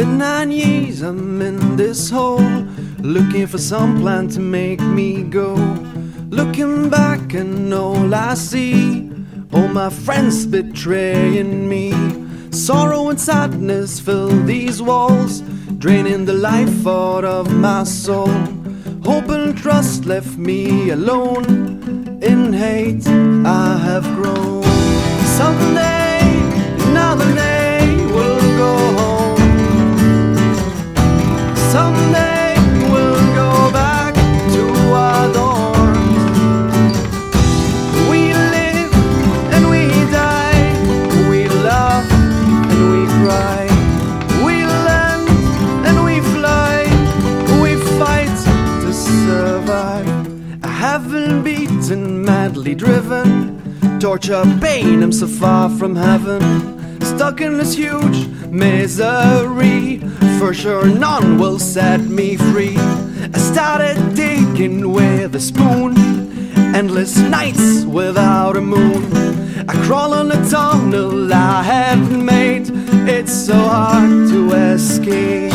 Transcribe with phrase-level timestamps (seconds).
[0.00, 2.40] nine years I'm in this hole,
[3.00, 5.54] looking for some plan to make me go.
[6.30, 9.10] Looking back and all I see,
[9.52, 11.92] all my friends betraying me.
[12.50, 15.42] Sorrow and sadness fill these walls,
[15.78, 18.32] draining the life out of my soul.
[19.04, 21.44] Hope and trust left me alone.
[22.22, 23.06] In hate,
[23.44, 24.62] I have grown.
[25.38, 26.01] Someday,
[50.82, 54.00] I haven't beaten, madly driven.
[54.00, 56.40] Torture, pain, I'm so far from heaven.
[57.02, 59.98] Stuck in this huge misery.
[60.40, 62.76] For sure, none will set me free.
[62.76, 65.96] I started digging with a spoon.
[66.74, 69.04] Endless nights without a moon.
[69.68, 72.68] I crawl on a tunnel I have made.
[73.08, 75.52] It's so hard to escape.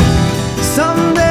[0.74, 1.27] Someday,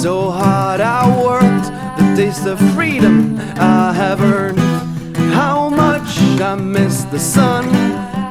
[0.00, 1.66] so hard I worked,
[1.98, 4.58] the taste of freedom I have earned.
[5.34, 7.66] How much I miss the sun,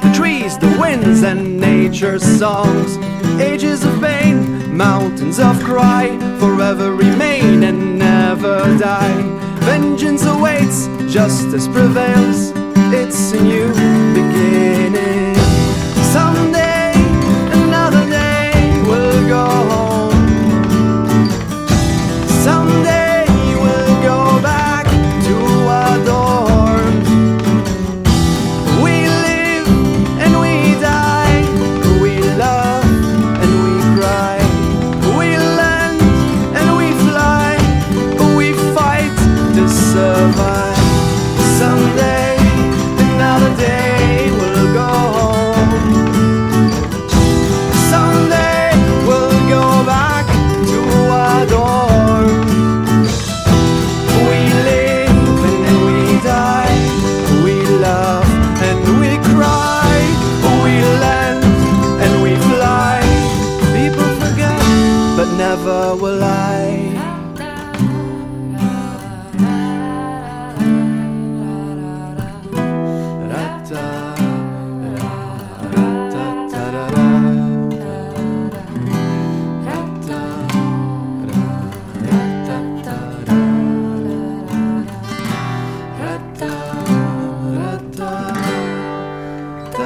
[0.02, 2.96] the trees, the winds, and nature's songs.
[3.40, 6.08] Ages of pain, mountains of cry,
[6.40, 9.22] forever remain and never die.
[9.60, 12.50] Vengeance awaits, justice prevails.
[12.92, 13.68] It's a new
[14.12, 14.59] beginning.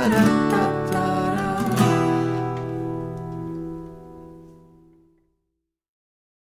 [0.08, 0.33] Da-da.